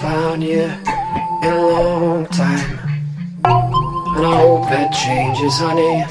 found 0.00 0.42
you 0.42 0.62
in 1.42 1.52
a 1.52 1.60
long 1.60 2.26
time. 2.28 2.78
And 3.44 4.24
I 4.24 4.36
hope 4.40 4.62
that 4.70 4.92
changes, 4.92 5.58
honey. 5.58 6.04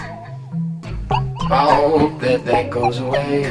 I 1.49 1.73
hope 1.73 2.19
that 2.21 2.45
that 2.45 2.69
goes 2.69 2.99
away. 2.99 3.47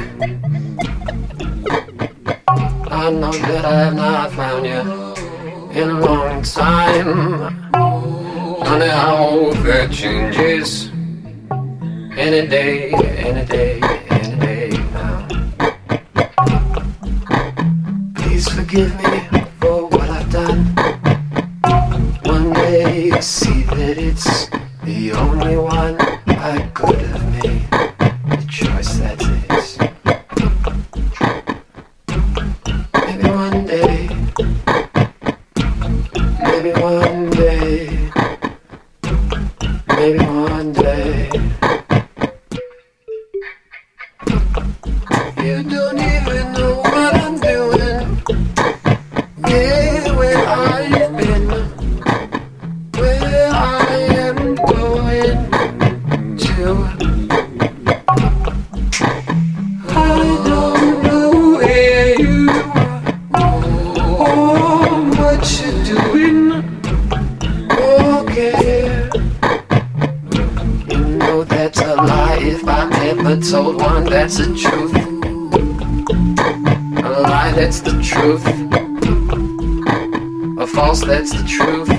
I 2.89 3.09
know 3.11 3.33
that 3.33 3.65
I 3.65 3.79
have 3.83 3.95
not 3.95 4.31
found 4.31 4.65
you 4.65 5.81
in 5.81 5.89
a 5.89 5.99
long 5.99 6.41
time. 6.43 7.71
Honey, 7.73 8.85
I 8.85 9.17
hope 9.17 9.57
that 9.65 9.91
changes 9.91 10.89
any 12.17 12.47
day, 12.47 12.93
any 13.27 13.45
day, 13.45 13.81
any 14.09 14.35
day 14.39 14.69
now. 14.93 15.27
Please 18.15 18.47
forgive 18.47 18.95
me 19.03 19.28
that 23.89 23.97
it's 23.97 24.49
the 24.83 25.11
only 25.13 25.57
one 25.57 25.99
I 26.27 26.61
could 26.75 27.01
have 27.01 27.25
made. 27.41 27.65
The 28.29 28.45
choice 28.47 28.97
that 29.01 29.19
is. 29.49 29.79
Maybe 32.93 33.29
one 33.29 33.65
day. 33.65 34.09
Maybe 36.45 36.71
one 36.79 37.29
day. 37.31 38.11
Maybe 39.97 40.23
one 40.25 40.73
day. 40.73 41.29
You 45.43 45.63
don't 45.63 45.99
even 45.99 46.53
know 46.53 46.88
I've 73.29 73.47
told 73.47 73.75
one 73.75 74.05
that's 74.05 74.37
the 74.39 74.45
truth. 74.55 74.95
A 76.97 77.21
lie 77.21 77.51
that's 77.51 77.79
the 77.79 78.01
truth. 78.01 78.43
A 80.57 80.65
false 80.65 81.01
that's 81.05 81.31
the 81.39 81.47
truth. 81.47 81.98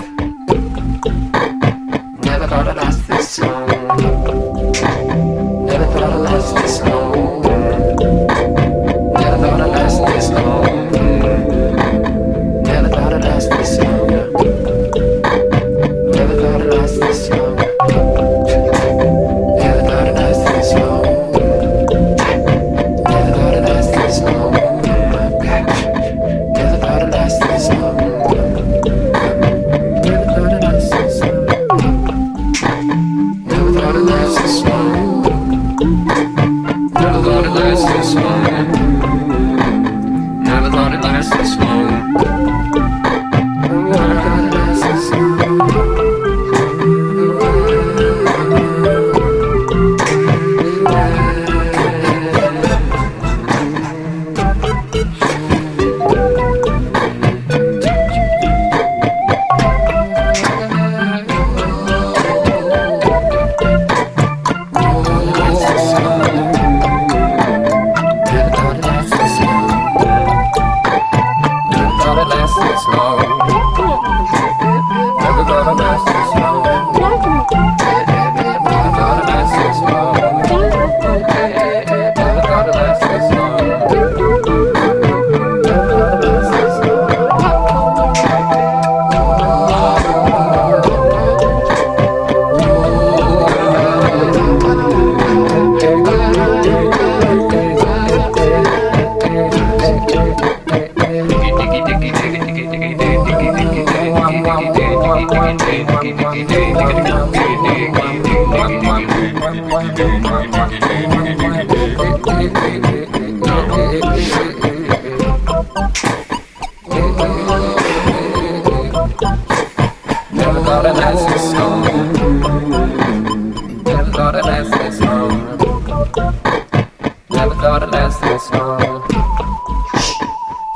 Thought 127.61 127.83
I'd 127.83 127.91
last 127.93 128.21
this 128.23 128.51
long. 128.53 129.07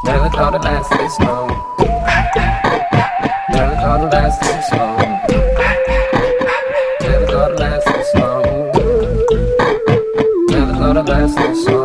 Never 0.05 0.29
thought 0.31 0.55
I'd 0.55 0.65
last 0.65 0.91
this 0.91 1.19
long. 1.21 1.64
best 11.05 11.39
of 11.39 11.84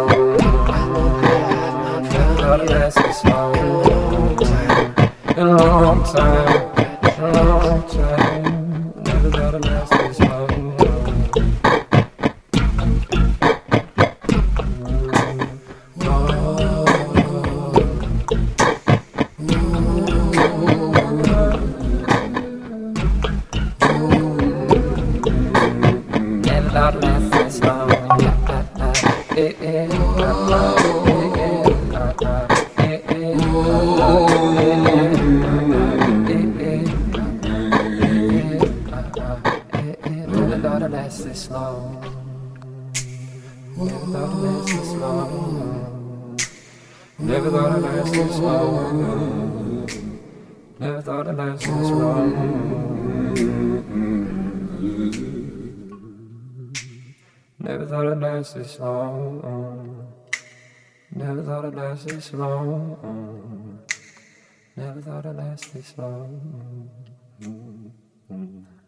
Never 50.80 51.02
thought 51.02 51.28
I'd 51.28 51.36
last 51.38 51.62
this 51.62 51.92
long. 51.92 52.40
Never 57.62 57.86
thought 57.86 58.08
I'd 58.08 58.20
last 58.20 58.56
this 58.56 58.80
long. 58.80 60.14
Never 61.14 61.44
thought 61.44 61.66
I'd 61.66 61.76
last 61.76 62.08
this 62.08 62.34
long. 62.34 63.80
Never 64.78 65.02
thought 65.02 65.26
I'd 65.26 65.36
last 65.36 65.74
this 65.74 65.94
long. 65.98 66.90
Never 68.30 68.79